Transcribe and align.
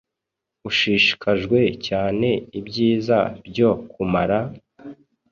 Ushishikajwe 0.69 1.59
cyane 1.87 2.29
Ibyiza 2.59 3.19
byo 3.47 3.69
kumara, 3.91 4.39